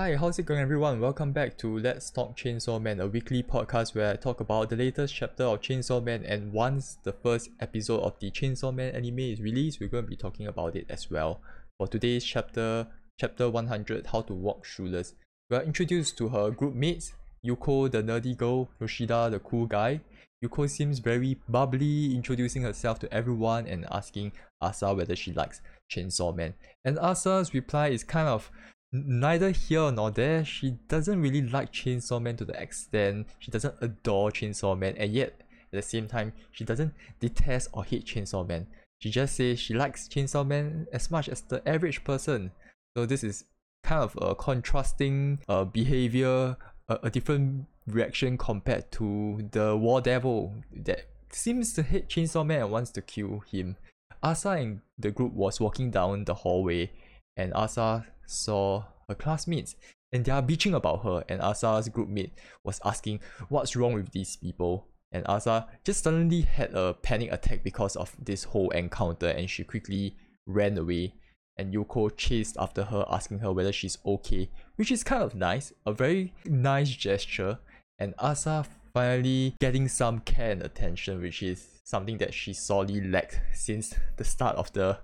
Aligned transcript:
Hi, 0.00 0.14
how's 0.14 0.38
it 0.38 0.46
going, 0.46 0.60
everyone? 0.60 1.00
Welcome 1.00 1.32
back 1.32 1.58
to 1.58 1.76
Let's 1.76 2.08
Talk 2.08 2.36
Chainsaw 2.36 2.80
Man, 2.80 3.00
a 3.00 3.08
weekly 3.08 3.42
podcast 3.42 3.96
where 3.96 4.12
I 4.12 4.14
talk 4.14 4.38
about 4.38 4.70
the 4.70 4.76
latest 4.76 5.12
chapter 5.12 5.42
of 5.42 5.60
Chainsaw 5.60 6.00
Man. 6.00 6.24
And 6.24 6.52
once 6.52 6.98
the 7.02 7.12
first 7.12 7.50
episode 7.58 8.02
of 8.02 8.16
the 8.20 8.30
Chainsaw 8.30 8.72
Man 8.72 8.94
anime 8.94 9.18
is 9.18 9.40
released, 9.40 9.80
we're 9.80 9.88
going 9.88 10.04
to 10.04 10.08
be 10.08 10.14
talking 10.14 10.46
about 10.46 10.76
it 10.76 10.86
as 10.88 11.10
well. 11.10 11.40
For 11.78 11.88
today's 11.88 12.22
chapter, 12.22 12.86
chapter 13.18 13.50
100, 13.50 14.06
How 14.06 14.20
to 14.20 14.34
Walk 14.34 14.64
Shoeless, 14.64 15.14
we 15.50 15.56
are 15.56 15.64
introduced 15.64 16.16
to 16.18 16.28
her 16.28 16.52
group 16.52 16.76
mates 16.76 17.14
Yuko, 17.44 17.90
the 17.90 18.00
nerdy 18.00 18.36
girl, 18.36 18.68
Yoshida, 18.80 19.30
the 19.32 19.40
cool 19.40 19.66
guy. 19.66 20.00
Yuko 20.44 20.70
seems 20.70 21.00
very 21.00 21.40
bubbly, 21.48 22.14
introducing 22.14 22.62
herself 22.62 23.00
to 23.00 23.12
everyone 23.12 23.66
and 23.66 23.84
asking 23.90 24.30
Asa 24.60 24.94
whether 24.94 25.16
she 25.16 25.32
likes 25.32 25.60
Chainsaw 25.90 26.32
Man. 26.36 26.54
And 26.84 27.00
Asa's 27.00 27.52
reply 27.52 27.88
is 27.88 28.04
kind 28.04 28.28
of 28.28 28.48
neither 28.92 29.50
here 29.50 29.90
nor 29.90 30.10
there. 30.10 30.44
She 30.44 30.72
doesn't 30.88 31.20
really 31.20 31.42
like 31.42 31.72
Chainsaw 31.72 32.20
Man 32.20 32.36
to 32.36 32.44
the 32.44 32.60
extent 32.60 33.26
she 33.38 33.50
doesn't 33.50 33.74
adore 33.80 34.30
Chainsaw 34.30 34.78
Man, 34.78 34.94
and 34.96 35.12
yet 35.12 35.40
at 35.72 35.72
the 35.72 35.82
same 35.82 36.08
time 36.08 36.32
she 36.50 36.64
doesn't 36.64 36.94
detest 37.20 37.68
or 37.72 37.84
hate 37.84 38.06
Chainsaw 38.06 38.46
Man. 38.46 38.66
She 39.00 39.10
just 39.10 39.36
says 39.36 39.60
she 39.60 39.74
likes 39.74 40.08
Chainsaw 40.08 40.46
Man 40.46 40.86
as 40.92 41.10
much 41.10 41.28
as 41.28 41.42
the 41.42 41.66
average 41.68 42.04
person. 42.04 42.50
So 42.96 43.06
this 43.06 43.22
is 43.22 43.44
kind 43.84 44.02
of 44.02 44.18
a 44.20 44.34
contrasting 44.34 45.40
uh, 45.48 45.64
behavior, 45.64 46.56
a, 46.88 46.98
a 47.04 47.10
different 47.10 47.66
reaction 47.86 48.36
compared 48.36 48.90
to 48.92 49.48
the 49.52 49.76
War 49.76 50.00
Devil 50.00 50.54
that 50.74 51.06
seems 51.30 51.72
to 51.74 51.82
hate 51.82 52.08
Chainsaw 52.08 52.44
Man 52.44 52.62
and 52.62 52.70
wants 52.70 52.90
to 52.92 53.02
kill 53.02 53.40
him. 53.50 53.76
Asa 54.22 54.50
and 54.50 54.80
the 54.98 55.12
group 55.12 55.32
was 55.32 55.60
walking 55.60 55.90
down 55.92 56.24
the 56.24 56.34
hallway 56.34 56.90
and 57.38 57.54
Asa 57.54 58.04
saw 58.26 58.84
her 59.08 59.14
classmates 59.14 59.76
and 60.12 60.24
they 60.24 60.32
are 60.32 60.42
bitching 60.42 60.74
about 60.74 61.04
her 61.04 61.24
and 61.28 61.40
Asa's 61.40 61.88
groupmate 61.88 62.32
was 62.64 62.80
asking 62.84 63.20
what's 63.48 63.76
wrong 63.76 63.94
with 63.94 64.10
these 64.10 64.36
people? 64.36 64.88
And 65.12 65.24
Asa 65.26 65.66
just 65.84 66.04
suddenly 66.04 66.42
had 66.42 66.74
a 66.74 66.92
panic 66.94 67.32
attack 67.32 67.62
because 67.62 67.96
of 67.96 68.14
this 68.22 68.44
whole 68.44 68.70
encounter 68.70 69.28
and 69.28 69.48
she 69.48 69.64
quickly 69.64 70.16
ran 70.46 70.76
away. 70.76 71.14
And 71.56 71.72
Yuko 71.72 72.14
chased 72.16 72.56
after 72.58 72.84
her 72.84 73.04
asking 73.10 73.38
her 73.38 73.52
whether 73.52 73.72
she's 73.72 73.98
okay 74.04 74.50
which 74.76 74.92
is 74.92 75.02
kind 75.02 75.22
of 75.22 75.34
nice 75.34 75.72
a 75.86 75.92
very 75.92 76.34
nice 76.44 76.90
gesture. 76.90 77.58
And 77.98 78.14
Asa 78.18 78.66
finally 78.92 79.54
getting 79.60 79.88
some 79.88 80.20
care 80.20 80.50
and 80.50 80.62
attention 80.62 81.20
which 81.20 81.42
is 81.42 81.80
something 81.84 82.18
that 82.18 82.34
she 82.34 82.52
sorely 82.52 83.00
lacked 83.00 83.40
since 83.54 83.94
the 84.16 84.24
start 84.24 84.56
of 84.56 84.72
the 84.72 84.98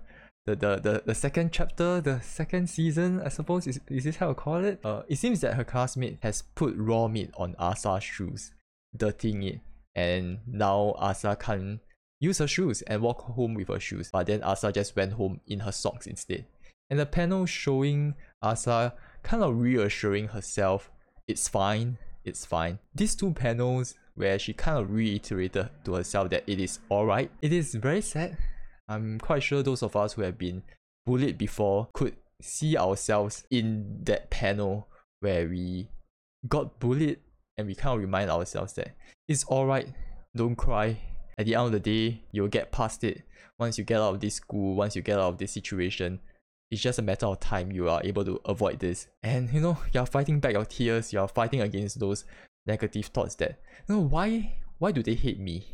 the, 0.45 0.55
the, 0.55 0.75
the, 0.77 1.03
the 1.05 1.15
second 1.15 1.51
chapter, 1.51 1.99
the 2.01 2.21
second 2.21 2.69
season, 2.69 3.21
I 3.21 3.29
suppose, 3.29 3.65
is, 3.65 3.79
is 3.89 4.03
this 4.03 4.17
how 4.17 4.29
I 4.29 4.33
call 4.33 4.63
it? 4.63 4.79
Uh, 4.83 5.01
it 5.07 5.17
seems 5.17 5.41
that 5.41 5.55
her 5.55 5.63
classmate 5.63 6.19
has 6.21 6.43
put 6.53 6.75
raw 6.77 7.07
meat 7.07 7.31
on 7.35 7.55
Asa's 7.57 8.03
shoes, 8.03 8.51
dirtying 8.95 9.41
it, 9.41 9.61
and 9.95 10.39
now 10.45 10.93
Asa 10.97 11.35
can't 11.39 11.79
use 12.19 12.37
her 12.37 12.47
shoes 12.47 12.83
and 12.83 13.01
walk 13.01 13.21
home 13.21 13.55
with 13.55 13.69
her 13.69 13.79
shoes. 13.79 14.09
But 14.13 14.27
then 14.27 14.43
Asa 14.43 14.71
just 14.71 14.95
went 14.95 15.13
home 15.13 15.41
in 15.47 15.61
her 15.61 15.71
socks 15.71 16.05
instead. 16.05 16.45
And 16.91 16.99
the 16.99 17.07
panel 17.07 17.47
showing 17.47 18.13
Asa 18.43 18.93
kind 19.23 19.41
of 19.41 19.59
reassuring 19.59 20.27
herself, 20.27 20.91
it's 21.27 21.47
fine, 21.47 21.97
it's 22.23 22.45
fine. 22.45 22.77
These 22.93 23.15
two 23.15 23.31
panels 23.31 23.95
where 24.13 24.37
she 24.37 24.53
kind 24.53 24.77
of 24.77 24.91
reiterated 24.91 25.69
to 25.85 25.95
herself 25.95 26.29
that 26.29 26.43
it 26.45 26.59
is 26.59 26.79
alright, 26.91 27.31
it 27.41 27.51
is 27.51 27.73
very 27.73 28.01
sad 28.01 28.37
I'm 28.87 29.19
quite 29.19 29.43
sure 29.43 29.63
those 29.63 29.83
of 29.83 29.95
us 29.95 30.13
who 30.13 30.21
have 30.21 30.37
been 30.37 30.63
bullied 31.05 31.37
before 31.37 31.89
could 31.93 32.15
see 32.41 32.77
ourselves 32.77 33.45
in 33.49 33.99
that 34.03 34.29
panel 34.29 34.87
where 35.21 35.47
we 35.47 35.89
got 36.47 36.79
bullied 36.79 37.19
and 37.57 37.67
we 37.67 37.75
kind 37.75 37.95
of 37.95 38.01
remind 38.01 38.29
ourselves 38.29 38.73
that 38.73 38.95
it's 39.27 39.45
alright, 39.45 39.87
don't 40.35 40.55
cry. 40.55 40.97
At 41.37 41.45
the 41.45 41.55
end 41.55 41.65
of 41.65 41.71
the 41.71 41.79
day, 41.79 42.21
you'll 42.31 42.47
get 42.47 42.71
past 42.71 43.03
it. 43.03 43.23
Once 43.57 43.77
you 43.77 43.83
get 43.83 44.01
out 44.01 44.13
of 44.15 44.19
this 44.19 44.35
school, 44.35 44.75
once 44.75 44.95
you 44.95 45.01
get 45.01 45.17
out 45.17 45.29
of 45.29 45.37
this 45.37 45.51
situation, 45.51 46.19
it's 46.71 46.81
just 46.81 46.99
a 46.99 47.01
matter 47.01 47.25
of 47.25 47.39
time 47.39 47.71
you 47.71 47.89
are 47.89 48.01
able 48.03 48.25
to 48.25 48.39
avoid 48.45 48.79
this. 48.79 49.07
And 49.23 49.51
you 49.51 49.61
know, 49.61 49.77
you're 49.93 50.05
fighting 50.05 50.39
back 50.39 50.53
your 50.53 50.65
tears, 50.65 51.13
you're 51.13 51.27
fighting 51.27 51.61
against 51.61 51.99
those 51.99 52.25
negative 52.65 53.07
thoughts 53.07 53.35
that, 53.35 53.59
you 53.87 53.95
know, 53.95 54.01
why 54.01 54.57
why 54.77 54.91
do 54.91 55.01
they 55.01 55.13
hate 55.13 55.39
me? 55.39 55.65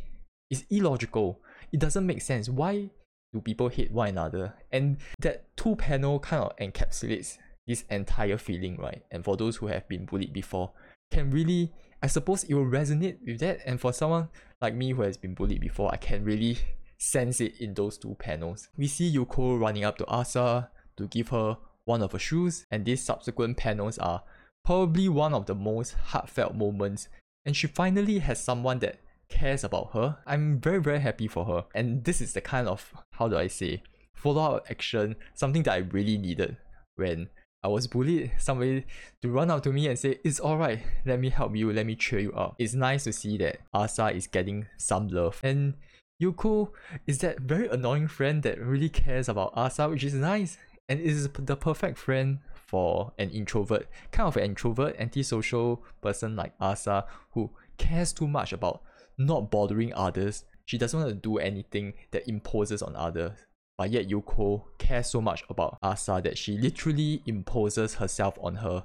It's 0.50 0.64
illogical. 0.70 1.40
It 1.72 1.80
doesn't 1.80 2.06
make 2.06 2.22
sense. 2.22 2.48
Why 2.48 2.90
do 3.32 3.40
people 3.40 3.68
hate 3.68 3.90
one 3.90 4.10
another? 4.10 4.54
And 4.70 4.98
that 5.20 5.56
two 5.56 5.76
panel 5.76 6.18
kind 6.18 6.44
of 6.44 6.56
encapsulates 6.56 7.38
this 7.66 7.84
entire 7.90 8.38
feeling, 8.38 8.76
right? 8.76 9.02
And 9.10 9.24
for 9.24 9.36
those 9.36 9.56
who 9.56 9.68
have 9.68 9.88
been 9.88 10.06
bullied 10.06 10.32
before, 10.32 10.72
can 11.10 11.30
really, 11.30 11.72
I 12.02 12.06
suppose 12.06 12.44
it 12.44 12.54
will 12.54 12.66
resonate 12.66 13.18
with 13.26 13.40
that. 13.40 13.60
And 13.66 13.80
for 13.80 13.92
someone 13.92 14.28
like 14.60 14.74
me 14.74 14.90
who 14.92 15.02
has 15.02 15.16
been 15.16 15.34
bullied 15.34 15.60
before, 15.60 15.92
I 15.92 15.96
can 15.96 16.24
really 16.24 16.58
sense 16.98 17.40
it 17.40 17.60
in 17.60 17.74
those 17.74 17.98
two 17.98 18.16
panels. 18.18 18.68
We 18.76 18.86
see 18.86 19.14
Yuko 19.14 19.60
running 19.60 19.84
up 19.84 19.98
to 19.98 20.06
Asa 20.06 20.70
to 20.96 21.06
give 21.08 21.28
her 21.28 21.56
one 21.84 22.02
of 22.02 22.12
her 22.12 22.18
shoes, 22.18 22.64
and 22.70 22.84
these 22.84 23.02
subsequent 23.02 23.56
panels 23.56 23.98
are 23.98 24.22
probably 24.64 25.08
one 25.08 25.34
of 25.34 25.46
the 25.46 25.54
most 25.54 25.94
heartfelt 25.94 26.54
moments. 26.54 27.08
And 27.44 27.56
she 27.56 27.66
finally 27.66 28.20
has 28.20 28.42
someone 28.42 28.78
that 28.80 29.00
cares 29.32 29.64
about 29.64 29.92
her. 29.94 30.18
I'm 30.26 30.60
very, 30.60 30.80
very 30.80 31.00
happy 31.00 31.26
for 31.26 31.44
her. 31.46 31.64
And 31.74 32.04
this 32.04 32.20
is 32.20 32.34
the 32.34 32.40
kind 32.40 32.68
of, 32.68 32.92
how 33.12 33.28
do 33.28 33.36
I 33.36 33.46
say, 33.46 33.82
follow 34.14 34.56
up 34.56 34.66
action, 34.70 35.16
something 35.34 35.62
that 35.64 35.72
I 35.72 35.78
really 35.78 36.18
needed 36.18 36.58
when 36.96 37.30
I 37.64 37.68
was 37.68 37.86
bullied. 37.86 38.32
Somebody 38.38 38.84
to 39.22 39.30
run 39.30 39.50
up 39.50 39.62
to 39.62 39.72
me 39.72 39.88
and 39.88 39.98
say, 39.98 40.18
It's 40.22 40.40
alright, 40.40 40.80
let 41.06 41.18
me 41.18 41.30
help 41.30 41.56
you, 41.56 41.72
let 41.72 41.86
me 41.86 41.96
cheer 41.96 42.20
you 42.20 42.32
up. 42.32 42.56
It's 42.58 42.74
nice 42.74 43.04
to 43.04 43.12
see 43.12 43.38
that 43.38 43.60
Asa 43.72 44.10
is 44.10 44.26
getting 44.26 44.66
some 44.76 45.08
love. 45.08 45.40
And 45.42 45.74
Yuko 46.22 46.70
is 47.06 47.18
that 47.18 47.40
very 47.40 47.68
annoying 47.68 48.08
friend 48.08 48.42
that 48.42 48.60
really 48.60 48.90
cares 48.90 49.28
about 49.28 49.52
Asa, 49.56 49.88
which 49.88 50.04
is 50.04 50.14
nice. 50.14 50.58
And 50.88 51.00
is 51.00 51.28
the 51.38 51.56
perfect 51.56 51.96
friend 51.96 52.40
for 52.54 53.12
an 53.18 53.30
introvert, 53.30 53.86
kind 54.10 54.26
of 54.28 54.36
an 54.36 54.44
introvert, 54.44 54.96
antisocial 54.98 55.82
person 56.02 56.36
like 56.36 56.52
Asa 56.60 57.06
who 57.32 57.50
cares 57.78 58.12
too 58.12 58.28
much 58.28 58.52
about 58.52 58.82
not 59.18 59.50
bothering 59.50 59.92
others. 59.94 60.44
She 60.66 60.78
doesn't 60.78 60.98
want 60.98 61.10
to 61.10 61.16
do 61.16 61.38
anything 61.38 61.94
that 62.12 62.28
imposes 62.28 62.82
on 62.82 62.96
others. 62.96 63.32
But 63.78 63.90
yet 63.90 64.08
Yuko 64.08 64.64
cares 64.78 65.08
so 65.08 65.20
much 65.20 65.44
about 65.48 65.78
Asa 65.82 66.20
that 66.24 66.38
she 66.38 66.58
literally 66.58 67.22
imposes 67.26 67.94
herself 67.94 68.38
on 68.40 68.56
her, 68.56 68.84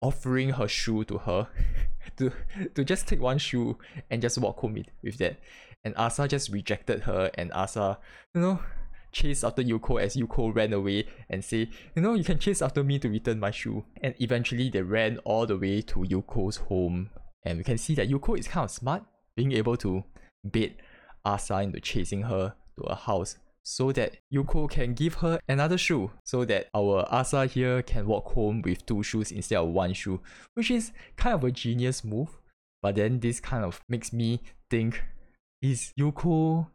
offering 0.00 0.50
her 0.50 0.66
shoe 0.66 1.04
to 1.04 1.18
her 1.18 1.48
to, 2.16 2.32
to 2.74 2.84
just 2.84 3.06
take 3.06 3.20
one 3.20 3.38
shoe 3.38 3.78
and 4.10 4.22
just 4.22 4.38
walk 4.38 4.58
home 4.58 4.82
with, 5.02 5.18
that. 5.18 5.38
And 5.84 5.94
Asa 5.96 6.26
just 6.26 6.48
rejected 6.48 7.02
her 7.02 7.30
and 7.34 7.52
Asa, 7.52 7.98
you 8.34 8.40
know, 8.40 8.60
chased 9.12 9.44
after 9.44 9.62
Yuko 9.62 10.02
as 10.02 10.16
Yuko 10.16 10.54
ran 10.54 10.72
away 10.72 11.06
and 11.28 11.44
say, 11.44 11.68
you 11.94 12.02
know, 12.02 12.14
you 12.14 12.24
can 12.24 12.38
chase 12.38 12.62
after 12.62 12.82
me 12.82 12.98
to 12.98 13.08
return 13.08 13.38
my 13.38 13.50
shoe. 13.50 13.84
And 14.02 14.14
eventually 14.18 14.70
they 14.70 14.82
ran 14.82 15.18
all 15.18 15.46
the 15.46 15.56
way 15.56 15.82
to 15.82 16.00
Yuko's 16.00 16.56
home. 16.56 17.10
And 17.44 17.58
we 17.58 17.64
can 17.64 17.78
see 17.78 17.94
that 17.94 18.08
Yuko 18.08 18.38
is 18.38 18.48
kind 18.48 18.64
of 18.64 18.70
smart 18.70 19.04
being 19.36 19.52
able 19.52 19.76
to 19.76 20.04
bait 20.50 20.76
Asa 21.24 21.60
into 21.60 21.80
chasing 21.80 22.22
her 22.22 22.54
to 22.76 22.84
a 22.84 22.94
house 22.94 23.36
so 23.64 23.92
that 23.92 24.16
Yuko 24.32 24.68
can 24.70 24.92
give 24.92 25.14
her 25.14 25.40
another 25.48 25.78
shoe 25.78 26.10
so 26.22 26.44
that 26.44 26.68
our 26.74 27.06
Asa 27.10 27.46
here 27.46 27.82
can 27.82 28.06
walk 28.06 28.32
home 28.32 28.62
with 28.62 28.84
two 28.84 29.02
shoes 29.02 29.32
instead 29.32 29.56
of 29.56 29.68
one 29.68 29.94
shoe, 29.94 30.20
which 30.54 30.70
is 30.70 30.92
kind 31.16 31.34
of 31.34 31.44
a 31.44 31.50
genius 31.50 32.04
move. 32.04 32.28
But 32.82 32.96
then 32.96 33.20
this 33.20 33.40
kind 33.40 33.64
of 33.64 33.80
makes 33.88 34.12
me 34.12 34.40
think 34.70 35.02
is 35.62 35.94
Yuko 35.98 36.66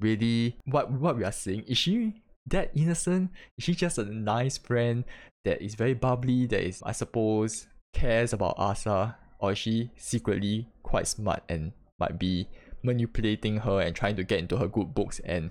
really 0.00 0.56
what 0.64 0.90
what 0.90 1.18
we 1.18 1.24
are 1.24 1.32
saying? 1.32 1.64
Is 1.68 1.76
she 1.76 2.22
that 2.46 2.70
innocent? 2.74 3.30
Is 3.58 3.64
she 3.64 3.74
just 3.74 3.98
a 3.98 4.04
nice 4.04 4.56
friend 4.56 5.04
that 5.44 5.60
is 5.60 5.74
very 5.74 5.92
bubbly, 5.94 6.46
that 6.46 6.62
is 6.62 6.82
I 6.84 6.92
suppose 6.92 7.66
cares 7.92 8.32
about 8.32 8.54
Asa? 8.56 9.16
Or 9.40 9.52
is 9.52 9.58
she 9.58 9.90
secretly 9.96 10.66
quite 10.82 11.06
smart 11.06 11.42
and 11.48 11.72
might 11.98 12.18
be 12.18 12.48
manipulating 12.82 13.58
her 13.58 13.80
and 13.80 13.94
trying 13.94 14.16
to 14.16 14.24
get 14.24 14.38
into 14.38 14.56
her 14.56 14.68
good 14.68 14.94
books 14.94 15.20
and 15.24 15.50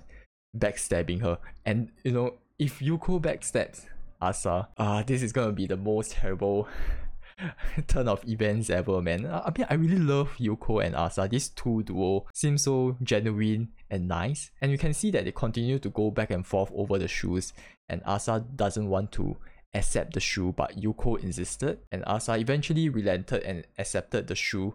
backstabbing 0.56 1.20
her. 1.22 1.38
And 1.64 1.90
you 2.04 2.12
know, 2.12 2.34
if 2.58 2.80
Yuko 2.80 3.20
backstabs 3.20 3.86
Asa, 4.20 4.68
uh, 4.76 5.02
this 5.02 5.22
is 5.22 5.32
gonna 5.32 5.52
be 5.52 5.66
the 5.66 5.76
most 5.76 6.12
terrible 6.12 6.68
turn 7.86 8.08
of 8.08 8.26
events 8.28 8.70
ever, 8.70 9.00
man. 9.00 9.26
I 9.26 9.52
mean, 9.56 9.66
I 9.70 9.74
really 9.74 9.98
love 9.98 10.30
Yuko 10.38 10.84
and 10.84 10.96
Asa. 10.96 11.28
These 11.30 11.50
two 11.50 11.82
duo 11.82 12.26
seem 12.34 12.58
so 12.58 12.96
genuine 13.02 13.68
and 13.90 14.08
nice, 14.08 14.50
and 14.60 14.72
you 14.72 14.78
can 14.78 14.92
see 14.92 15.10
that 15.12 15.24
they 15.24 15.32
continue 15.32 15.78
to 15.78 15.90
go 15.90 16.10
back 16.10 16.30
and 16.30 16.46
forth 16.46 16.70
over 16.74 16.98
the 16.98 17.08
shoes. 17.08 17.52
And 17.88 18.02
Asa 18.04 18.44
doesn't 18.56 18.88
want 18.88 19.12
to 19.12 19.36
accept 19.74 20.14
the 20.14 20.20
shoe, 20.20 20.52
but 20.56 20.76
Yuko 20.78 21.22
insisted, 21.22 21.78
and 21.92 22.04
Asa 22.06 22.36
eventually 22.36 22.88
relented 22.88 23.42
and 23.42 23.66
accepted 23.78 24.26
the 24.26 24.34
shoe 24.34 24.74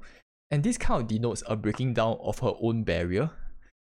and 0.53 0.61
this 0.61 0.77
kind 0.77 1.01
of 1.01 1.07
denotes 1.07 1.41
a 1.47 1.55
breaking 1.55 1.95
down 1.95 2.15
of 2.21 2.37
her 2.37 2.53
own 2.61 2.83
barrier, 2.83 3.31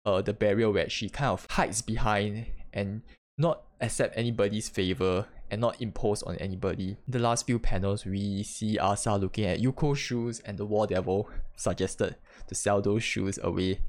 uh, 0.06 0.22
the 0.22 0.32
barrier 0.32 0.70
where 0.70 0.88
she 0.88 1.10
kind 1.10 1.32
of 1.32 1.48
hides 1.50 1.82
behind 1.82 2.46
and 2.72 3.02
not 3.36 3.64
accept 3.82 4.16
anybody's 4.16 4.70
favor 4.70 5.26
and 5.50 5.60
not 5.60 5.82
impose 5.82 6.22
on 6.22 6.36
anybody. 6.36 6.98
The 7.08 7.18
last 7.18 7.48
few 7.48 7.58
panels, 7.58 8.06
we 8.06 8.44
see 8.44 8.78
Asa 8.78 9.16
looking 9.16 9.46
at 9.46 9.60
Yuko's 9.60 9.98
shoes 9.98 10.40
and 10.42 10.56
the 10.56 10.68
War 10.68 10.86
Devil 10.86 11.28
suggested 11.56 12.16
to 12.46 12.54
sell 12.54 12.80
those 12.80 13.02
shoes 13.02 13.40
away. 13.42 13.82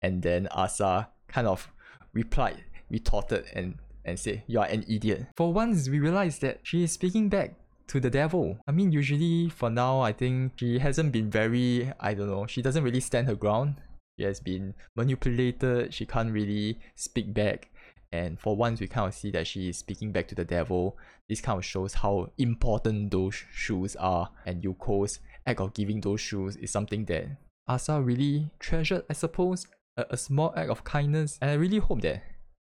And 0.00 0.22
then 0.22 0.48
Asa 0.52 1.10
kind 1.28 1.46
of 1.46 1.70
replied, 2.14 2.64
retorted, 2.90 3.44
and, 3.52 3.74
and 4.06 4.18
said, 4.18 4.42
You 4.46 4.60
are 4.60 4.66
an 4.66 4.86
idiot. 4.88 5.26
For 5.36 5.52
once, 5.52 5.90
we 5.90 5.98
realize 5.98 6.38
that 6.38 6.60
she 6.62 6.82
is 6.82 6.92
speaking 6.92 7.28
back 7.28 7.56
to 7.88 8.00
the 8.00 8.10
devil. 8.10 8.58
I 8.66 8.72
mean, 8.72 8.92
usually 8.92 9.48
for 9.48 9.70
now, 9.70 10.00
I 10.00 10.12
think 10.12 10.52
she 10.56 10.78
hasn't 10.78 11.12
been 11.12 11.30
very, 11.30 11.92
I 12.00 12.14
don't 12.14 12.30
know, 12.30 12.46
she 12.46 12.62
doesn't 12.62 12.82
really 12.82 13.00
stand 13.00 13.26
her 13.28 13.34
ground. 13.34 13.76
She 14.18 14.24
has 14.24 14.40
been 14.40 14.74
manipulated, 14.96 15.92
she 15.92 16.06
can't 16.06 16.32
really 16.32 16.78
speak 16.94 17.34
back. 17.34 17.68
And 18.12 18.38
for 18.40 18.56
once, 18.56 18.80
we 18.80 18.86
kind 18.86 19.08
of 19.08 19.14
see 19.14 19.30
that 19.32 19.46
she 19.46 19.68
is 19.68 19.78
speaking 19.78 20.12
back 20.12 20.28
to 20.28 20.34
the 20.34 20.44
devil. 20.44 20.96
This 21.28 21.40
kind 21.40 21.58
of 21.58 21.64
shows 21.64 21.94
how 21.94 22.30
important 22.38 23.10
those 23.10 23.34
shoes 23.52 23.96
are. 23.96 24.30
And 24.46 24.62
Yuko's 24.62 25.20
act 25.46 25.60
of 25.60 25.74
giving 25.74 26.00
those 26.00 26.20
shoes 26.20 26.56
is 26.56 26.70
something 26.70 27.04
that 27.06 27.26
Asa 27.68 28.00
really 28.00 28.50
treasured, 28.58 29.04
I 29.10 29.12
suppose. 29.12 29.66
A, 29.96 30.06
a 30.10 30.16
small 30.16 30.54
act 30.56 30.70
of 30.70 30.84
kindness. 30.84 31.38
And 31.42 31.50
I 31.50 31.54
really 31.54 31.78
hope 31.78 32.00
that 32.02 32.22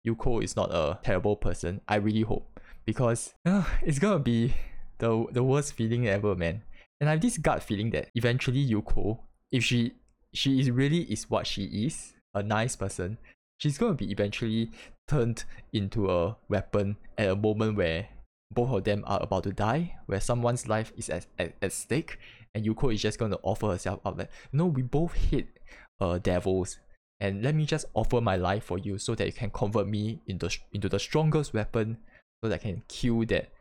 Yuko 0.06 0.43
is 0.43 0.56
not 0.56 0.70
a 0.70 0.99
terrible 1.02 1.37
person. 1.37 1.81
I 1.88 1.96
really 1.96 2.22
hope. 2.22 2.61
Because 2.84 3.34
uh, 3.44 3.64
it's 3.82 3.99
gonna 3.99 4.20
be 4.20 4.55
the, 4.99 5.26
the 5.32 5.43
worst 5.43 5.75
feeling 5.75 6.06
ever, 6.08 6.35
man. 6.35 6.62
And 7.00 7.08
I 7.08 7.12
have 7.12 7.20
this 7.20 7.38
gut 7.38 7.62
feeling 7.62 7.91
that 7.91 8.08
eventually 8.14 8.67
Yuko, 8.67 9.19
if 9.50 9.64
she 9.64 9.94
she 10.32 10.58
is 10.61 10.70
really 10.70 11.02
is 11.02 11.31
what 11.31 11.46
she 11.46 11.64
is, 11.64 12.14
a 12.35 12.43
nice 12.43 12.76
person, 12.76 13.19
she's 13.58 13.79
gonna 13.79 13.94
be 13.94 14.11
eventually 14.11 14.70
turned 15.08 15.44
into 15.73 16.11
a 16.11 16.37
weapon 16.49 16.96
at 17.19 17.29
a 17.29 17.37
moment 17.37 17.76
where 17.76 18.08
both 18.52 18.70
of 18.70 18.85
them 18.85 19.05
are 19.06 19.23
about 19.23 19.44
to 19.44 19.52
die, 19.52 19.96
where 20.06 20.20
someone's 20.20 20.69
life 20.69 20.93
is 20.97 21.08
at, 21.11 21.26
at, 21.38 21.55
at 21.61 21.73
stake, 21.73 22.19
and 22.55 22.64
Yuko 22.64 22.93
is 22.93 23.02
just 23.02 23.19
gonna 23.19 23.38
offer 23.43 23.69
herself 23.69 24.00
up 24.05 24.19
like, 24.19 24.31
no, 24.52 24.67
we 24.67 24.82
both 24.82 25.14
hate 25.14 25.49
uh 26.00 26.19
devils, 26.19 26.79
and 27.20 27.43
let 27.43 27.55
me 27.55 27.64
just 27.64 27.87
offer 27.94 28.20
my 28.20 28.37
life 28.37 28.64
for 28.64 28.79
you 28.79 28.99
so 28.99 29.14
that 29.14 29.26
you 29.26 29.32
can 29.32 29.50
convert 29.50 29.87
me 29.87 30.20
into 30.26 30.49
into 30.73 30.88
the 30.88 30.99
strongest 30.99 31.55
weapon, 31.55 31.99
so 32.43 32.49
that 32.49 32.56
I 32.56 32.58
can 32.58 32.82
kill 32.88 33.20
that 33.20 33.29
that 33.29 33.52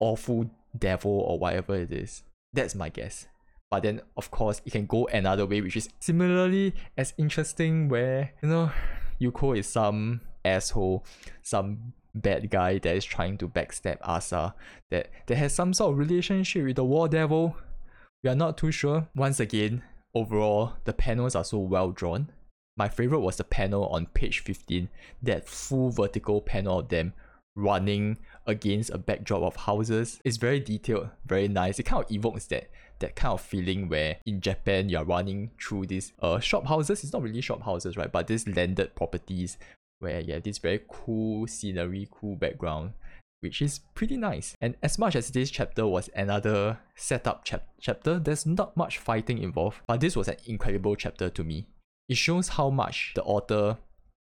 awful 0.00 0.50
devil 0.78 1.10
or 1.10 1.38
whatever 1.38 1.76
it 1.76 1.92
is. 1.92 2.22
That's 2.52 2.74
my 2.74 2.88
guess. 2.88 3.26
But 3.70 3.82
then, 3.82 4.00
of 4.16 4.30
course, 4.30 4.62
it 4.64 4.72
can 4.72 4.86
go 4.86 5.06
another 5.06 5.46
way, 5.46 5.60
which 5.60 5.76
is 5.76 5.88
similarly 5.98 6.74
as 6.96 7.14
interesting, 7.18 7.88
where 7.88 8.32
you 8.42 8.48
know, 8.48 8.70
Yuko 9.20 9.58
is 9.58 9.66
some 9.66 10.20
asshole, 10.44 11.04
some 11.42 11.92
bad 12.14 12.48
guy 12.50 12.78
that 12.78 12.96
is 12.96 13.04
trying 13.04 13.36
to 13.38 13.48
backstab 13.48 13.98
Asa, 14.02 14.54
that, 14.90 15.10
that 15.26 15.36
has 15.36 15.54
some 15.54 15.74
sort 15.74 15.92
of 15.92 15.98
relationship 15.98 16.64
with 16.64 16.76
the 16.76 16.84
War 16.84 17.08
Devil. 17.08 17.56
We 18.22 18.30
are 18.30 18.36
not 18.36 18.56
too 18.56 18.70
sure. 18.70 19.08
Once 19.14 19.40
again, 19.40 19.82
overall, 20.14 20.74
the 20.84 20.92
panels 20.92 21.34
are 21.34 21.44
so 21.44 21.58
well 21.58 21.90
drawn. 21.90 22.30
My 22.76 22.88
favorite 22.88 23.20
was 23.20 23.36
the 23.36 23.44
panel 23.44 23.86
on 23.88 24.06
page 24.06 24.40
15, 24.40 24.88
that 25.22 25.48
full 25.48 25.90
vertical 25.90 26.40
panel 26.40 26.80
of 26.80 26.88
them 26.88 27.14
running 27.56 28.18
against 28.46 28.90
a 28.90 28.98
backdrop 28.98 29.42
of 29.42 29.56
houses. 29.56 30.20
It's 30.24 30.36
very 30.36 30.60
detailed, 30.60 31.08
very 31.24 31.48
nice. 31.48 31.78
It 31.78 31.84
kind 31.84 32.04
of 32.04 32.12
evokes 32.12 32.46
that 32.46 32.70
that 32.98 33.14
kind 33.14 33.32
of 33.32 33.40
feeling 33.42 33.88
where 33.88 34.16
in 34.24 34.40
Japan 34.40 34.88
you're 34.88 35.04
running 35.04 35.50
through 35.60 35.86
these 35.86 36.12
uh 36.22 36.38
shop 36.38 36.66
houses. 36.66 37.02
It's 37.02 37.12
not 37.12 37.22
really 37.22 37.40
shop 37.40 37.62
houses, 37.62 37.96
right? 37.96 38.10
But 38.10 38.26
these 38.28 38.46
landed 38.46 38.94
properties 38.94 39.58
where 39.98 40.20
you 40.20 40.34
have 40.34 40.42
this 40.42 40.58
very 40.58 40.82
cool 40.88 41.46
scenery, 41.46 42.08
cool 42.10 42.36
background, 42.36 42.92
which 43.40 43.62
is 43.62 43.80
pretty 43.94 44.16
nice. 44.16 44.54
And 44.60 44.76
as 44.82 44.98
much 44.98 45.16
as 45.16 45.30
this 45.30 45.50
chapter 45.50 45.86
was 45.86 46.10
another 46.14 46.78
setup 46.94 47.44
chap- 47.44 47.68
chapter, 47.80 48.18
there's 48.18 48.46
not 48.46 48.76
much 48.76 48.98
fighting 48.98 49.38
involved, 49.38 49.78
but 49.86 50.00
this 50.00 50.16
was 50.16 50.28
an 50.28 50.36
incredible 50.46 50.96
chapter 50.96 51.30
to 51.30 51.44
me. 51.44 51.66
It 52.08 52.16
shows 52.16 52.48
how 52.48 52.70
much 52.70 53.12
the 53.14 53.22
author 53.24 53.78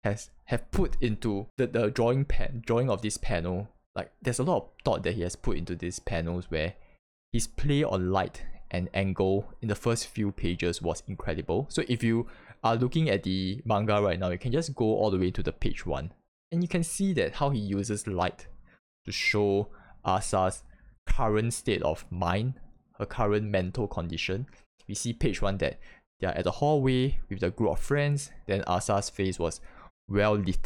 has 0.04 0.30
have 0.52 0.70
put 0.70 0.98
into 1.00 1.48
the, 1.58 1.66
the 1.66 1.90
drawing 1.90 2.26
pen 2.26 2.62
drawing 2.66 2.90
of 2.90 3.02
this 3.02 3.16
panel. 3.16 3.70
Like 3.96 4.12
there's 4.22 4.40
a 4.40 4.44
lot 4.44 4.58
of 4.58 4.70
thought 4.84 5.04
that 5.04 5.14
he 5.14 5.22
has 5.22 5.38
put 5.38 5.58
into 5.58 5.76
these 5.76 6.00
panels 6.00 6.46
where 6.50 6.74
his 7.32 7.48
play 7.48 7.86
on 7.86 8.12
light 8.12 8.44
and 8.70 8.90
angle 8.94 9.54
in 9.62 9.70
the 9.70 9.76
first 9.76 10.08
few 10.08 10.34
pages 10.34 10.82
was 10.82 11.04
incredible. 11.08 11.68
So 11.70 11.84
if 11.88 12.04
you 12.04 12.28
are 12.66 12.76
looking 12.76 13.10
at 13.10 13.24
the 13.24 13.62
manga 13.64 14.02
right 14.02 14.20
now, 14.20 14.30
you 14.30 14.38
can 14.38 14.52
just 14.52 14.76
go 14.76 14.86
all 14.86 15.10
the 15.10 15.18
way 15.18 15.32
to 15.32 15.42
the 15.42 15.54
page 15.54 15.86
one. 15.86 16.12
And 16.52 16.62
you 16.62 16.68
can 16.68 16.84
see 16.84 17.14
that 17.14 17.36
how 17.36 17.50
he 17.52 17.60
uses 17.60 18.06
light 18.06 18.48
to 19.06 19.12
show 19.14 19.70
Asa's 20.04 20.64
current 21.08 21.54
state 21.54 21.82
of 21.82 22.06
mind, 22.12 22.56
her 23.00 23.06
current 23.06 23.46
mental 23.46 23.88
condition. 23.88 24.48
We 24.86 24.96
see 24.96 25.14
page 25.14 25.42
one 25.42 25.58
that 25.60 25.80
they 26.20 26.28
are 26.28 26.34
at 26.34 26.44
the 26.44 26.52
hallway 26.52 27.20
with 27.30 27.40
the 27.40 27.52
group 27.52 27.72
of 27.72 27.80
friends. 27.80 28.32
Then 28.48 28.64
Asa's 28.68 29.10
face 29.10 29.40
was 29.40 29.62
well 30.12 30.36
lit. 30.36 30.66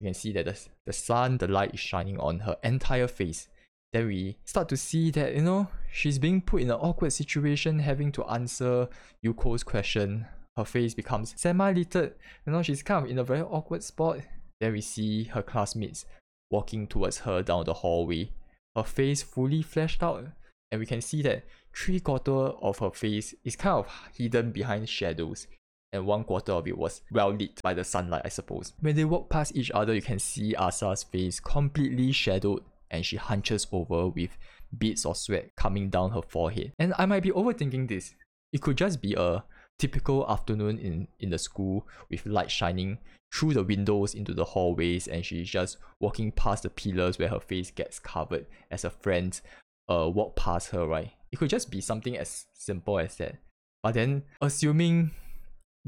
You 0.00 0.06
can 0.06 0.14
see 0.14 0.32
that 0.32 0.46
the, 0.46 0.58
the 0.86 0.92
sun, 0.92 1.38
the 1.38 1.48
light 1.48 1.74
is 1.74 1.80
shining 1.80 2.18
on 2.18 2.40
her 2.40 2.56
entire 2.62 3.08
face. 3.08 3.48
Then 3.92 4.06
we 4.06 4.38
start 4.44 4.68
to 4.68 4.76
see 4.76 5.10
that, 5.12 5.34
you 5.34 5.42
know, 5.42 5.68
she's 5.90 6.18
being 6.18 6.40
put 6.40 6.62
in 6.62 6.70
an 6.70 6.76
awkward 6.76 7.12
situation 7.12 7.78
having 7.78 8.12
to 8.12 8.24
answer 8.24 8.88
Yuko's 9.24 9.64
question 9.64 10.26
her 10.58 10.64
face 10.64 10.92
becomes 10.92 11.34
semi-littered. 11.36 12.14
You 12.44 12.52
know, 12.52 12.62
she's 12.62 12.82
kind 12.82 13.04
of 13.04 13.10
in 13.10 13.18
a 13.18 13.24
very 13.24 13.42
awkward 13.42 13.84
spot. 13.84 14.18
Then 14.60 14.72
we 14.72 14.80
see 14.80 15.24
her 15.24 15.42
classmates 15.42 16.04
walking 16.50 16.88
towards 16.88 17.18
her 17.18 17.42
down 17.42 17.64
the 17.64 17.74
hallway. 17.74 18.32
Her 18.74 18.82
face 18.82 19.22
fully 19.22 19.62
fleshed 19.62 20.02
out, 20.02 20.24
and 20.70 20.80
we 20.80 20.86
can 20.86 21.00
see 21.00 21.22
that 21.22 21.44
three 21.74 22.00
quarter 22.00 22.32
of 22.32 22.80
her 22.80 22.90
face 22.90 23.36
is 23.44 23.54
kind 23.54 23.78
of 23.78 24.10
hidden 24.16 24.50
behind 24.50 24.88
shadows, 24.88 25.46
and 25.92 26.06
one 26.06 26.24
quarter 26.24 26.52
of 26.52 26.66
it 26.66 26.76
was 26.76 27.00
well 27.10 27.32
lit 27.32 27.62
by 27.62 27.74
the 27.74 27.84
sunlight, 27.84 28.22
I 28.24 28.28
suppose. 28.28 28.72
When 28.80 28.96
they 28.96 29.04
walk 29.04 29.30
past 29.30 29.56
each 29.56 29.70
other, 29.70 29.94
you 29.94 30.02
can 30.02 30.18
see 30.18 30.54
Asa's 30.54 31.02
face 31.02 31.40
completely 31.40 32.12
shadowed, 32.12 32.62
and 32.90 33.04
she 33.04 33.16
hunches 33.16 33.66
over 33.72 34.08
with 34.08 34.36
beads 34.76 35.06
of 35.06 35.16
sweat 35.16 35.50
coming 35.56 35.88
down 35.88 36.10
her 36.10 36.22
forehead. 36.22 36.72
And 36.78 36.92
I 36.98 37.06
might 37.06 37.22
be 37.22 37.30
overthinking 37.30 37.88
this. 37.88 38.14
It 38.52 38.60
could 38.62 38.76
just 38.76 39.00
be 39.00 39.14
a 39.14 39.44
typical 39.78 40.28
afternoon 40.28 40.78
in, 40.78 41.08
in 41.20 41.30
the 41.30 41.38
school 41.38 41.86
with 42.10 42.26
light 42.26 42.50
shining 42.50 42.98
through 43.32 43.54
the 43.54 43.62
windows 43.62 44.14
into 44.14 44.34
the 44.34 44.44
hallways 44.44 45.06
and 45.06 45.24
she's 45.24 45.48
just 45.48 45.76
walking 46.00 46.32
past 46.32 46.62
the 46.62 46.70
pillars 46.70 47.18
where 47.18 47.28
her 47.28 47.38
face 47.38 47.70
gets 47.70 47.98
covered 47.98 48.46
as 48.70 48.82
her 48.82 48.90
friends 48.90 49.42
uh 49.88 50.08
walk 50.12 50.34
past 50.34 50.70
her, 50.70 50.86
right? 50.86 51.12
It 51.30 51.38
could 51.38 51.50
just 51.50 51.70
be 51.70 51.80
something 51.80 52.16
as 52.16 52.46
simple 52.54 52.98
as 52.98 53.16
that. 53.16 53.36
But 53.82 53.94
then 53.94 54.24
assuming 54.40 55.12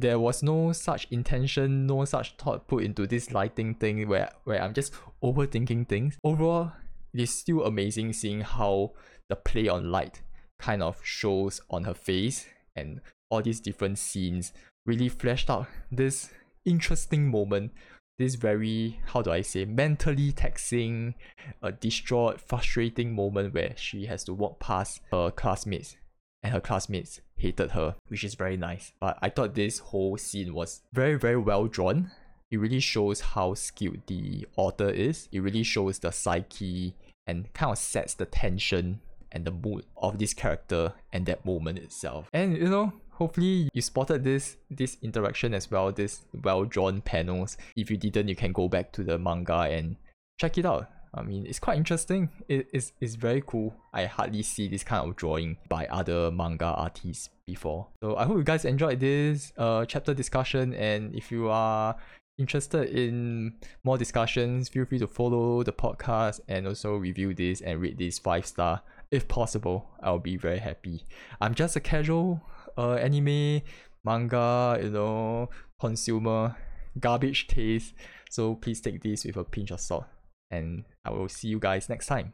there 0.00 0.18
was 0.18 0.42
no 0.42 0.72
such 0.72 1.06
intention, 1.10 1.86
no 1.86 2.04
such 2.04 2.36
thought 2.36 2.66
put 2.66 2.84
into 2.84 3.06
this 3.06 3.32
lighting 3.32 3.74
thing 3.74 4.08
where, 4.08 4.30
where 4.44 4.62
I'm 4.62 4.74
just 4.74 4.92
overthinking 5.22 5.88
things. 5.88 6.16
Overall, 6.24 6.72
it 7.12 7.20
is 7.20 7.30
still 7.30 7.64
amazing 7.64 8.12
seeing 8.12 8.40
how 8.40 8.92
the 9.28 9.36
play 9.36 9.68
on 9.68 9.90
light 9.90 10.22
kind 10.58 10.82
of 10.82 10.98
shows 11.02 11.60
on 11.70 11.84
her 11.84 11.94
face 11.94 12.46
and 12.76 13.00
all 13.30 13.42
these 13.42 13.60
different 13.60 13.98
scenes 13.98 14.52
really 14.86 15.08
fleshed 15.08 15.50
out 15.50 15.66
this 15.90 16.30
interesting 16.64 17.30
moment 17.30 17.72
this 18.18 18.34
very 18.34 19.00
how 19.06 19.22
do 19.22 19.30
i 19.30 19.40
say 19.40 19.64
mentally 19.64 20.30
taxing 20.30 21.14
a 21.62 21.72
distraught 21.72 22.40
frustrating 22.40 23.14
moment 23.14 23.54
where 23.54 23.72
she 23.76 24.04
has 24.06 24.22
to 24.24 24.34
walk 24.34 24.60
past 24.60 25.00
her 25.10 25.30
classmates 25.30 25.96
and 26.42 26.52
her 26.52 26.60
classmates 26.60 27.20
hated 27.36 27.72
her 27.72 27.96
which 28.08 28.24
is 28.24 28.34
very 28.34 28.56
nice. 28.56 28.92
But 29.00 29.18
i 29.22 29.28
thought 29.28 29.54
this 29.54 29.78
whole 29.78 30.16
scene 30.16 30.54
was 30.54 30.82
very 30.92 31.16
very 31.16 31.36
well 31.36 31.66
drawn. 31.66 32.10
It 32.50 32.58
really 32.58 32.80
shows 32.80 33.20
how 33.20 33.54
skilled 33.54 34.02
the 34.08 34.44
author 34.56 34.88
is. 34.88 35.28
It 35.30 35.40
really 35.40 35.62
shows 35.62 36.00
the 36.00 36.10
psyche 36.10 36.96
and 37.26 37.52
kind 37.54 37.70
of 37.70 37.78
sets 37.78 38.14
the 38.14 38.26
tension 38.26 39.00
and 39.30 39.44
the 39.44 39.52
mood 39.52 39.84
of 39.96 40.18
this 40.18 40.34
character 40.34 40.94
and 41.12 41.26
that 41.26 41.44
moment 41.44 41.78
itself. 41.78 42.28
And 42.32 42.56
you 42.56 42.68
know 42.68 42.92
hopefully 43.10 43.68
you 43.72 43.82
spotted 43.82 44.24
this 44.24 44.56
this 44.70 44.96
interaction 45.02 45.52
as 45.54 45.70
well 45.70 45.92
this 45.92 46.22
well 46.42 46.64
drawn 46.64 47.00
panels. 47.00 47.56
If 47.76 47.90
you 47.90 47.96
didn't 47.96 48.28
you 48.28 48.36
can 48.36 48.52
go 48.52 48.68
back 48.68 48.92
to 48.92 49.04
the 49.04 49.18
manga 49.18 49.60
and 49.62 49.96
check 50.38 50.58
it 50.58 50.66
out 50.66 50.88
I 51.12 51.22
mean, 51.22 51.46
it's 51.46 51.58
quite 51.58 51.76
interesting. 51.76 52.28
It 52.48 52.68
is 52.72 52.92
it's 53.00 53.16
very 53.16 53.42
cool. 53.44 53.74
I 53.92 54.06
hardly 54.06 54.42
see 54.42 54.68
this 54.68 54.84
kind 54.84 55.08
of 55.08 55.16
drawing 55.16 55.58
by 55.68 55.86
other 55.86 56.30
manga 56.30 56.66
artists 56.66 57.30
before. 57.46 57.88
So 58.00 58.16
I 58.16 58.24
hope 58.24 58.36
you 58.36 58.44
guys 58.44 58.64
enjoyed 58.64 59.00
this 59.00 59.52
uh 59.58 59.84
chapter 59.86 60.14
discussion. 60.14 60.74
And 60.74 61.14
if 61.14 61.32
you 61.32 61.48
are 61.48 61.96
interested 62.38 62.88
in 62.90 63.54
more 63.84 63.98
discussions, 63.98 64.68
feel 64.68 64.84
free 64.84 64.98
to 64.98 65.06
follow 65.06 65.62
the 65.62 65.72
podcast 65.72 66.40
and 66.48 66.66
also 66.66 66.96
review 66.96 67.34
this 67.34 67.60
and 67.60 67.80
rate 67.80 67.98
this 67.98 68.18
five 68.18 68.46
star 68.46 68.82
if 69.10 69.26
possible. 69.28 69.88
I'll 70.02 70.18
be 70.18 70.36
very 70.36 70.58
happy. 70.58 71.04
I'm 71.40 71.54
just 71.54 71.76
a 71.76 71.80
casual 71.80 72.40
uh, 72.78 72.94
anime, 72.94 73.62
manga, 74.04 74.78
you 74.82 74.90
know, 74.90 75.50
consumer, 75.80 76.56
garbage 76.98 77.48
taste. 77.48 77.94
So 78.30 78.54
please 78.54 78.80
take 78.80 79.02
this 79.02 79.24
with 79.24 79.36
a 79.36 79.44
pinch 79.44 79.70
of 79.70 79.80
salt. 79.80 80.04
And 80.50 80.84
I 81.04 81.10
will 81.10 81.28
see 81.28 81.48
you 81.48 81.58
guys 81.58 81.88
next 81.88 82.06
time. 82.06 82.28